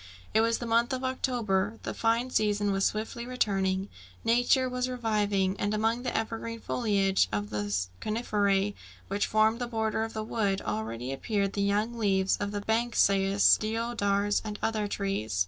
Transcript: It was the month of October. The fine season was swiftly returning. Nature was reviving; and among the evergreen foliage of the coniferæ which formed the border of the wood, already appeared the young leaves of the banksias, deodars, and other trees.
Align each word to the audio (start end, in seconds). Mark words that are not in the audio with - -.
It 0.33 0.41
was 0.41 0.57
the 0.57 0.65
month 0.65 0.93
of 0.93 1.03
October. 1.03 1.77
The 1.83 1.93
fine 1.93 2.31
season 2.31 2.71
was 2.71 2.85
swiftly 2.87 3.27
returning. 3.27 3.87
Nature 4.23 4.67
was 4.67 4.89
reviving; 4.89 5.55
and 5.59 5.75
among 5.75 6.01
the 6.01 6.17
evergreen 6.17 6.59
foliage 6.59 7.29
of 7.31 7.51
the 7.51 7.65
coniferæ 8.01 8.73
which 9.09 9.27
formed 9.27 9.59
the 9.61 9.67
border 9.67 10.03
of 10.03 10.13
the 10.13 10.23
wood, 10.23 10.59
already 10.61 11.11
appeared 11.11 11.53
the 11.53 11.61
young 11.61 11.99
leaves 11.99 12.35
of 12.37 12.49
the 12.51 12.61
banksias, 12.61 13.59
deodars, 13.59 14.41
and 14.43 14.57
other 14.63 14.87
trees. 14.87 15.39